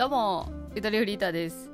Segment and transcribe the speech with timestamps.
[0.00, 1.70] どうも、ゆとりフリーターです。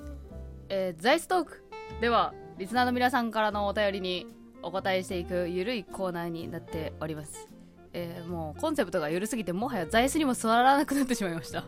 [0.68, 1.62] えー、ザイストーク
[2.00, 4.26] では、リスナーの皆さんからのお便りに
[4.64, 7.48] お答えしていくゆるいコーナーになっております。
[7.92, 11.62] えー、もうコンセプトがゆるすぎて、もはや座椅子にも座らなくなってしまいました。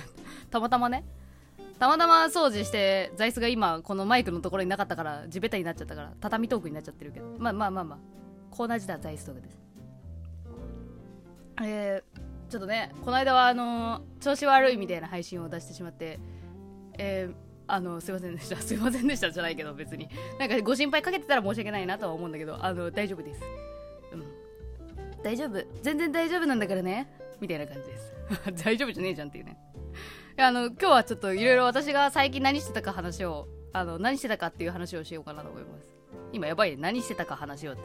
[0.52, 1.02] たまたまね。
[1.78, 7.36] たまたま掃除して、座椅子が今、このマイクのところになかったから、地べたになっちゃったから、畳トークになっちゃってるけど。
[7.38, 7.98] まあまあまあまあ、
[8.50, 9.62] コーナー自体は座椅子トークです。
[11.62, 12.21] えー、
[12.52, 16.20] ちょっとね、この間はあのー調子悪いみたいな配信を出してしまって、
[16.98, 17.34] えー、
[17.66, 18.56] あの、すいませんでした。
[18.60, 20.06] すいませんでしたじゃないけど、別に。
[20.38, 23.40] なんかご心配かけてたら申し訳ないなとは思うんだけど、あの、大丈夫です。
[24.12, 24.24] うん。
[25.22, 25.64] 大丈夫。
[25.80, 27.10] 全然大丈夫なんだからね。
[27.40, 28.12] みたいな感じです。
[28.62, 29.56] 大丈夫じゃねえじゃんっていうね。
[30.36, 35.88] あの、今日はちょっといろいろ私が最近何してたか話を、あの、何してたかっていう話をしようかなと思います。
[36.34, 36.76] 今やばいね。
[36.76, 37.82] 何してたか話をって。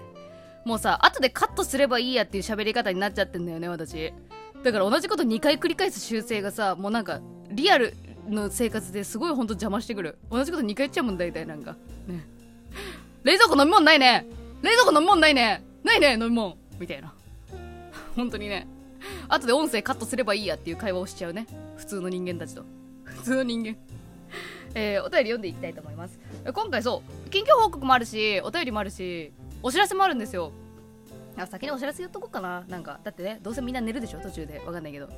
[0.65, 4.11] もうさ、後でカットすればいいやっていう喋り方になっちゃってんだよね、私。
[4.63, 7.95] だから同じこと2回繰り返す修正がさ、もうなんか、リアル
[8.29, 10.17] の生活ですごいほんと邪魔してくる。
[10.29, 11.75] 同じこと2回言っちゃうもん、大体なんか。
[12.07, 12.25] ね。
[13.23, 14.25] 冷蔵庫飲み物ないね
[14.61, 17.13] 冷蔵庫飲み物ないねないね飲み物みたいな。
[18.15, 18.67] 本当にね。
[19.29, 21.47] 後で音声カットすればいいやっていう会話をしちゃうね。
[21.77, 22.63] 普通の人間たちと。
[23.03, 23.75] 普通の人間。
[24.73, 26.19] えー、お便り読んでいきたいと思います。
[26.53, 29.31] 今回そう、近況報告もあるし、お便りもあるし、
[29.63, 30.51] お知らせもあるんですよ。
[31.37, 32.63] あ先にお知らせ言っとこうかな。
[32.67, 34.59] なんか、だってね、どうせみんな寝るでしょ、途中で。
[34.65, 35.05] わかんないけど。
[35.05, 35.09] い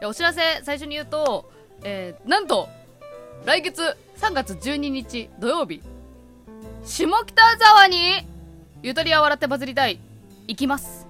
[0.00, 1.50] やお知らせ、最初に言うと、
[1.82, 2.68] えー、なんと、
[3.44, 5.82] 来月3月12日土曜日、
[6.84, 8.26] 下北沢に、
[8.82, 10.00] ゆとりは笑ってバズりたい、
[10.46, 11.06] 行きます。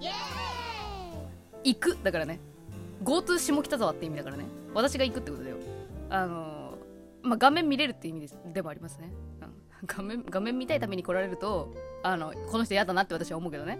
[1.65, 2.41] 行く、だからね。
[3.05, 4.45] GoTo 下北沢って意味だからね。
[4.75, 5.56] 私が行くってことだよ。
[6.11, 9.12] あのー、まあ、画面見れるって意味ですでもありますね。
[9.43, 11.72] うん画面、画面見たいために来られると、
[12.03, 13.78] あの、この人嫌だなって私は思うけどね。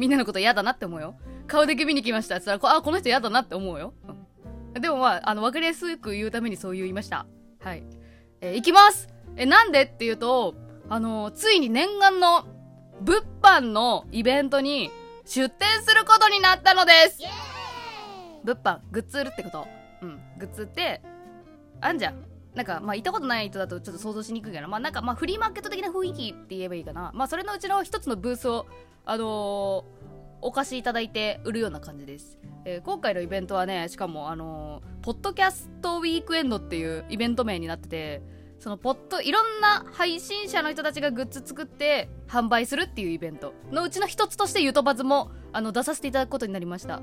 [0.00, 1.14] みんなのこと嫌だなって思うよ。
[1.46, 3.92] 顔だけ見に来ましたって言ったら、こあ、この人嫌だなって思うよ。
[4.08, 7.26] うんでもまあ、あの、わかりやすく言うためにそう言いました。
[7.60, 7.82] はい。
[8.40, 10.54] えー行きますえ、なんでっていうと、
[10.88, 12.46] あのーついに念願の
[13.02, 14.90] 物販のイベントに
[15.26, 17.18] 出店することになったのです
[18.44, 19.66] 物販、グッズ売るってこと。
[20.02, 20.20] うん。
[20.38, 21.02] グッズって、
[21.82, 22.24] あんじゃん。
[22.54, 24.68] なんか、まあ、行ったことない人だとちょっと想像しにくいかな。
[24.68, 27.12] まあ、なんか、まあ、フリーマーケット的な雰囲気って言えばいいかな。
[27.14, 28.66] まあ、それのうちの一つのブースを、
[29.04, 30.00] あのー
[30.42, 32.38] お貸しいただいて売るような感じです。
[32.64, 38.22] えー今回のイベントはね、しかも、あのーポッドキャストウィークエンドっていうイベント名になってて、
[38.58, 47.00] そのポッド、いろんな配信者の人たちがグッズ作って販売するっていうイベントのうちの一つとしてゆとばずも、あの、出させていただくことになりました。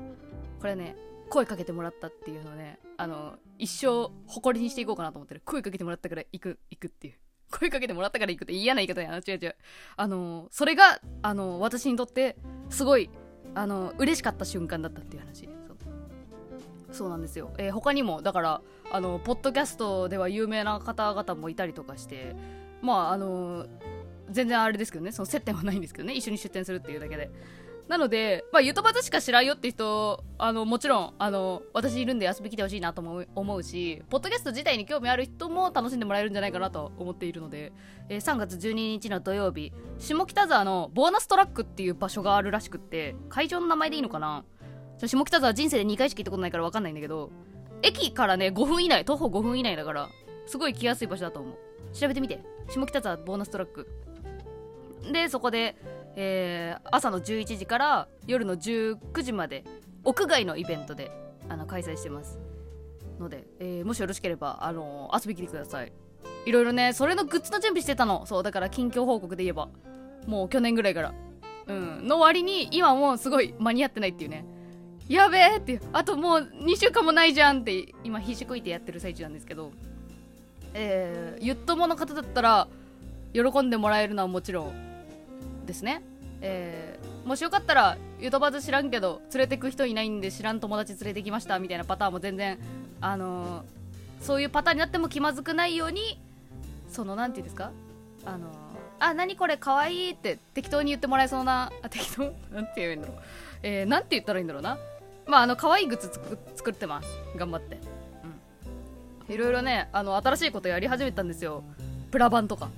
[0.60, 0.96] これね、
[1.28, 5.42] 声かけてもらったっていうのね、あの、一生誇りにしていこうかなと思ってる。
[5.44, 7.14] 声かけてもらったから行く、行くっていう。
[7.50, 9.16] 声かけてもらったから行くって嫌な言い方やな。
[9.16, 9.56] 違う違う。
[9.96, 12.36] あの、それが、あの、私にとって、
[12.68, 13.10] すごい、
[13.54, 15.46] あの、嬉しかった瞬間だったっていう話。
[15.46, 17.52] そうそうなんですよ。
[17.58, 22.34] えー他にも、だから、あの、ポッドキャストでは有名な方々もいたりとかして、
[22.80, 23.66] まあ、あの、
[24.30, 27.30] 全然あれですけどね、その接点はないんですけどね、一緒に出店するっていうだけで。
[27.88, 37.72] なので、まあ、ゆとばずしか知らんよって人、あの、もちろん、あの、私いるんで遊び来てほしいなとも思うし、ポッドキャスト自体に興味ある人も楽しんでもらえるんじゃないかなと思っているので、
[38.10, 44.44] えー3月12日の土曜日、下北沢のボーナストラックっていう場所があるらしくって、会場の名前でいいのかな？
[44.98, 47.30] 下北沢人生で2回しか行ったことないから分かんないんだけど、
[47.82, 50.08] 駅からね、5分以内、徒歩5分以内だから、
[50.46, 51.56] すごい来やすい場所だと思う。
[51.94, 52.42] 調べてみて。
[52.68, 53.88] 下北沢ボーナストラック。
[55.12, 55.76] で、そこで、
[56.20, 59.62] えー朝の11時から夜の19時まで、
[60.04, 61.12] 屋外のイベントで、
[61.48, 62.40] あの、開催してます。
[63.20, 65.92] ので、えーもしよろしければ、あの遊びに来てください。
[66.44, 68.26] いろいろね、それのグッズの準備してたの。
[68.26, 69.68] そう、だから近況報告で言えば。
[70.26, 71.14] もう去年ぐらいから。
[71.68, 72.08] うん。
[72.08, 74.44] の割に、今もうすごい間に合ってないっていうね。
[75.08, 75.80] やべえっていう。
[75.92, 79.70] あともう2週間もないじゃんって、今必死こいてやってる最中なんですけど。
[80.74, 82.66] えー、ゆっともの方だったら、
[83.32, 86.02] 喜んでもらえるのはもちろんですね。
[86.40, 92.58] えー、もしよかったら、ゆとばず知らんけど、連れてく人いないんで知らん友達連れてきましたみたいなパターンも全然、
[93.00, 93.78] あのー
[94.20, 96.18] そういうパターンになっても気まずくないように、
[96.90, 97.70] その、なんていうんですか？
[98.26, 98.50] あのー
[98.98, 103.16] あ、何これかわいいって適当に言ってもらえそうな、あ、適当なんて言うんだろう。
[103.62, 104.76] えー、なんて言ったらいいんだろうな。
[105.24, 107.08] まあ、あの、可愛いグッズ作作ってます。
[107.36, 107.78] 頑張って。
[109.28, 109.34] うん。
[109.34, 111.62] いろいろね、あの、新しいことやり始めたんですよ。
[112.10, 112.70] プラバンとか。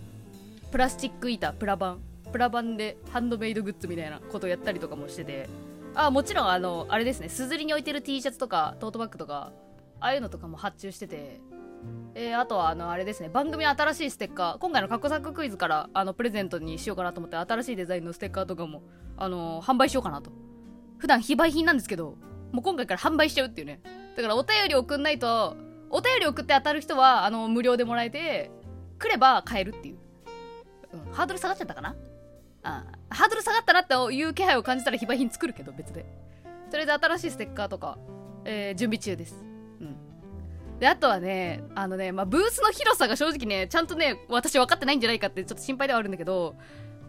[0.71, 2.01] プラスチック板、プラバン。
[2.31, 5.49] プラバンでハンドメイドグッズみたいなことをやったりとかもしてて。
[5.95, 9.53] あ、もちろん、あの、あれですね、すずりに置いてる T シャツとか、トートバッグとか、
[10.01, 11.41] ああいうのとかも発注してて、
[12.15, 18.83] えー、あとは、あの、あれですね、番組の新しいステッカー、今回の過去作クイズから、あの、プレゼントにしようかなと思って、新しいデザインのステッカーとかも、
[19.17, 20.31] あの販売しようかなと。
[20.99, 22.17] 普段非売品なんですけど、
[22.53, 23.81] もう今回から販売しちゃうっていうね。
[24.17, 25.57] だからお便り送んないと、
[25.91, 28.51] お便り送って当たる人はあの無料でもらえて
[28.99, 29.99] 来れば買えるっていう、
[30.93, 31.97] うん、ハードル下がっちゃったかな？
[32.63, 36.07] あハードル下がったなっていう気配を感じたら非売品作るけど別で。
[36.71, 37.99] それで新しいステッカーとか、
[38.45, 39.45] えー、準備中です。
[39.81, 39.97] うん。
[40.79, 46.55] であとはねあのね、まあ、ブースの広さが正直ねちゃんとね私分かってないんじゃないかってちょっと心配ではあるんだけど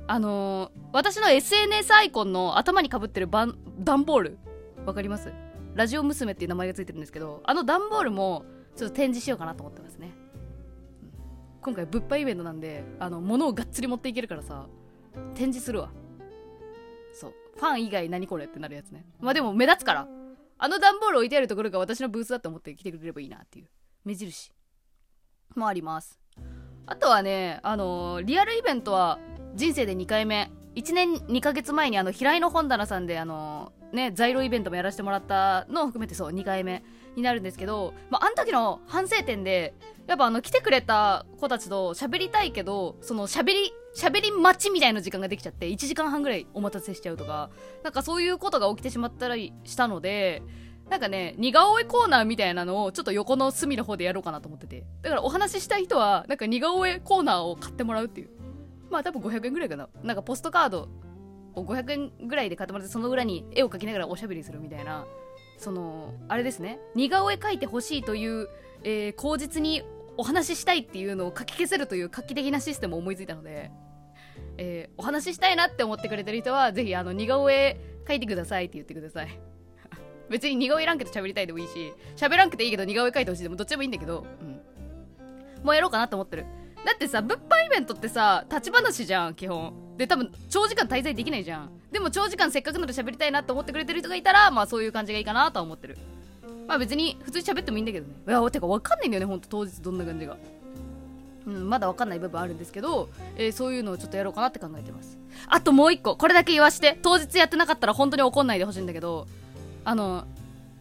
[0.08, 4.38] あのー、私の SNS アイコンの頭にかぶってるバン段ボール
[4.86, 5.32] わかります？
[5.76, 8.44] ラジオ娘っていう名前がついてるんですけどあの段ボールも
[8.76, 10.12] ちょっと展示しようかなと思ってますね、
[11.62, 14.66] 今回物販イベントなんであの物をがっつり持っていけるからさ
[15.36, 15.92] 展示するわ。
[17.14, 17.34] そう。
[17.56, 19.06] ファン以外何これってなるやつね。
[19.20, 20.08] まあでも目立つから。
[20.58, 23.68] あの段ボール置いてあるところが私のブースだと思って来てくれればいいなっていう。
[24.06, 24.52] 目印。
[25.56, 26.20] もあります。
[26.86, 29.20] あとはねあのー、リアルイベントは
[29.56, 30.52] 人生で2回目。
[30.76, 36.84] 1年2ヶ月前にあの平井の本棚さんであのね在庫イベントもやらせてもらったのを含めてそう2回目
[37.16, 39.74] になるんですけど、まあ、あの時の反省点で
[40.08, 47.50] やっぱあの来てくれた子たちと喋りたいけどその喋り喋り待ちみたいな時間ができちゃって1時間半ぐらいお待たせしちゃうとか
[47.84, 50.42] なんかそういうことが起きてしまったりしたので
[50.90, 54.84] なんかね似顔絵コーナーみたいなのをちょっと横の隅の方でやろうかなと思ってて。
[55.02, 58.30] だからお話ししたい人はなんか似顔絵コーナーを買ってもらうっていう。
[58.90, 59.88] まあ多分500円ぐらいかな。
[60.04, 60.90] なんかポストカード
[61.56, 65.06] を500円ぐらいで買ってもらってその裏に絵を描きながらおしゃべりするみたいな
[65.58, 66.80] そのあれですね。
[66.96, 68.50] 似顔絵描いてほしいという、
[68.84, 69.84] えー、口実に
[70.18, 73.72] お話ししたいっていうのを書き消せるという画期的なシステムを思いついたので、
[74.58, 79.40] えー、お話ししたいなって思ってくれてる人はぜひあの似顔絵描いてくださいって言ってください。
[80.30, 84.62] 別に似顔絵らんけど喋りたいでもいいし喋らんくていいけど似顔絵描いてほしいでもどっちでもいいんだけど、うん、
[85.64, 86.46] もうやろうかなと思ってる。
[86.84, 89.91] だってさ物販イベントってさ立ち話じゃん基本。
[90.02, 91.70] で多分長時間滞在できないじゃん。
[91.92, 95.98] でも長時間せっかくなら喋りたいなって思ってくれてる人がいたらまあそういう感じがいいかなとは思ってる。
[96.68, 98.14] まあ別に普通に喋ってもいいんだけどね。
[98.28, 100.38] いやてか分かんないんだよねほんと当日どんな感じが。
[101.46, 105.20] うんまだ分かんない部分あるんですけど、えー、そういうのをちょっとやろうかなって考えてます。
[105.46, 106.16] あともう一個。
[106.16, 109.28] これだけ言わして当日やってなかったら本当に怒んないでほしいんだけど
[109.86, 110.26] あの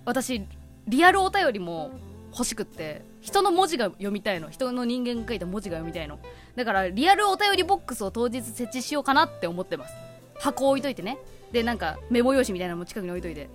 [0.06, 0.42] 私
[0.88, 1.90] リアルお便りも
[2.32, 3.09] 欲しくって。
[3.20, 4.50] 人の文字が読みたいの。
[4.50, 6.18] 人の人間が書いた文字が読みたいの。
[6.56, 9.94] だからリアルお便りボックスを当日設置しようかなって思ってます。
[10.38, 11.18] 箱置いといてね。
[11.52, 13.48] でなんかメモ用紙みたいなのも近くに置いといて。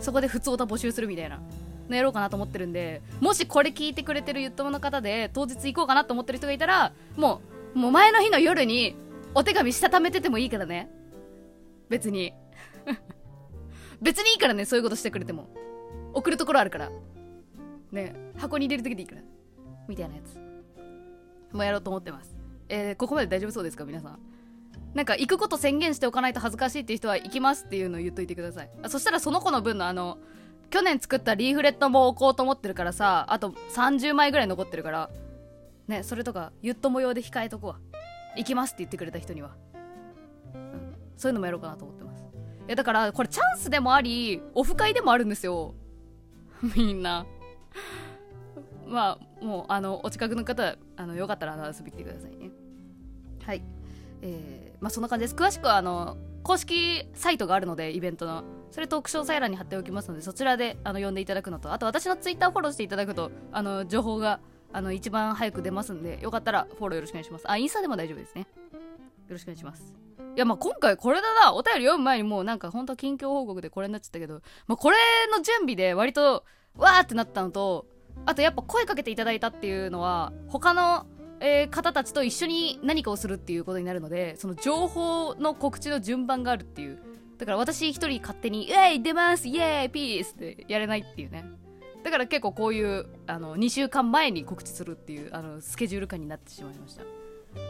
[0.00, 1.40] そこで普通歌募集するみたいな。
[1.88, 3.02] のやろうかなと思ってるんで。
[3.20, 7.40] もしこれ聞いてくれてるゆっともの方で当日行こうかなと思ってる人がいたらも
[7.74, 8.94] うもう前の日の夜に
[9.34, 10.90] お手紙したためててもいいからね。
[11.88, 12.32] 別に。
[14.00, 15.48] 別にいいからねそういうことしてくれても。
[16.12, 16.90] 送るところあるから。
[17.92, 19.22] ね箱に入れるだけでいいから。
[19.88, 20.38] みたいなやつ。
[21.56, 22.36] もやろうと思ってます。
[22.68, 23.84] えー、ここまで大丈夫そうですか？
[23.84, 24.18] 皆さん。
[24.94, 28.70] なんか行くこと宣言しておかないと恥ずかしいっていう人は行きますっていうのを言っといてください。
[28.88, 30.18] そしたらその子の分のあの
[30.70, 35.10] 去年作ったリーフレットも置こうと思ってるからさあと30枚ぐらい残ってるから
[35.86, 37.78] ねそれとかゆっと模様で控えとくわ。
[38.36, 39.56] 行きますって言ってくれた人には、
[40.54, 42.22] うん、そういうのもやろうかなと思ってます。
[42.22, 42.24] い
[42.68, 45.74] やだからこれチャンスでもありオフ会でもあるんですよ。
[46.76, 47.26] みんな。
[48.86, 52.50] まあもうあのお近くの方あのよかったら遊びに来てくださいね。
[53.44, 53.62] はい。
[54.22, 55.34] えー、まあそんな感じです。
[55.34, 58.44] 詳しくはあの公式サイトがあるのでイベントの。
[58.70, 64.40] それと詳細欄に貼っておきますのでそちらであの読んでいただくのとあと私のツイッターフォローしていただくとあの情報が
[64.72, 67.50] あの一番早く出ますんでよかったらフォローよろしくお願いします。
[67.50, 68.42] あインスタでも大丈夫ですね。
[68.42, 68.46] よ
[69.30, 69.94] ろしくお願いします。
[70.36, 71.54] いやまあ今回これだな。
[71.54, 74.96] お便り読む前にもうなんか本当近況報告でこれになっちゃったけど、まあ、これ
[75.34, 76.44] の準備で割と
[76.76, 77.86] わーってなったのと
[78.26, 81.06] あとやっぱ声かけていただいたっていうのは他の、
[81.40, 86.98] えー、方たちと一緒に何かをするっていうことになるのでその情報の告知の順番があるっていう。
[87.38, 91.44] だから私一人勝手に「イェイ出ますイェイピース!」ってやれないっていうね。
[92.02, 97.04] だから結構こういうあの2週間前に告知するっていうあのスケジュール感になってしまいました。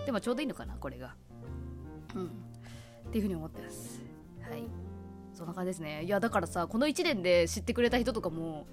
[0.06, 1.14] でもちょうどいいのかなこれが。
[2.14, 2.26] うん。
[2.26, 2.30] っ
[3.10, 4.02] ていうふうに思ってます。
[4.40, 4.62] はい。
[5.34, 6.02] そんな感じですね。
[6.04, 8.66] いやだからさこの1年で知ってくれた人とかも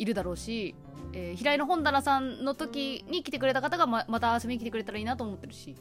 [0.00, 0.74] いるだろうし、
[1.12, 5.76] えー、平井の本棚さんの時に来てくれた方がままた遊びに来てくれたらいいなと思ってるし、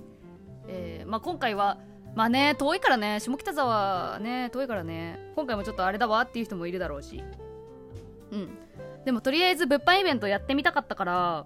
[0.68, 1.80] えーまあ、今回は
[2.16, 7.24] まあね遠いからね下北沢ね遠いからね今回もちょっとあれだわっていう人もいるだろうし
[8.32, 8.50] うん。
[9.06, 11.46] でもとりあえず物販イベントやってみたかったから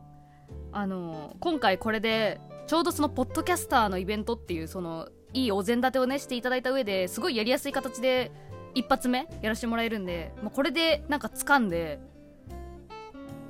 [0.72, 8.32] あの今回これでちょうどそのポッドキャスターのイベントっていうそのいいお膳立てをねしていただいた上ですごいやりやすい形で
[8.74, 12.00] 一発目やらせてもらえるんで、まあ、これでなんか掴んで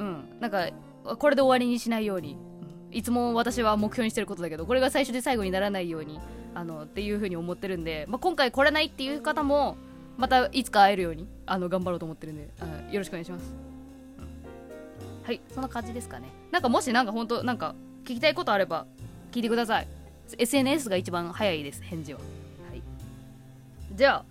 [0.03, 0.39] うん。
[0.39, 0.69] なんか
[1.17, 2.37] これで終わりにしないように、
[2.91, 6.19] いつも私は目標にしてることだけどこれが最初で最後にならないように
[6.53, 9.77] あのっていう風に思ってるんで、まあ、今回来れないっていう方も
[10.17, 13.53] またいつか会えるようにあの頑張ろうと思ってるんであよろしくお願いします、
[15.23, 16.27] はいそんな感じですかね。
[16.51, 18.85] なんかもしなんか本当なんか聞きたいことあれば
[19.31, 19.87] 聞いてください。
[20.37, 22.19] SNS が一番早いです返事は。
[22.19, 22.81] はい。
[23.93, 24.25] じゃあ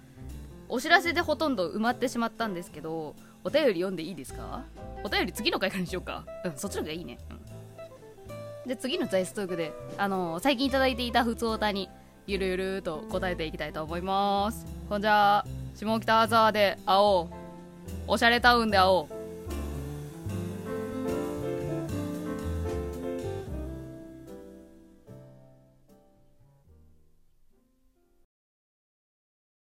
[0.69, 3.15] お知らせでほとんど埋まってしまったんですけど
[3.45, 4.63] お便り読んでいいですか？
[5.05, 6.25] お便り次の回からにしようか。
[6.45, 7.19] うんそっちの方がいいね。
[8.65, 8.69] うん。
[8.69, 11.89] で次のザイストークであの最近いただいていた普通歌に
[12.27, 14.65] ゆるゆると答えていきたいと思います。
[14.89, 15.45] ほんじゃ
[15.75, 17.35] 下北沢で会おう。
[18.07, 19.22] おしゃれタウンで会おう。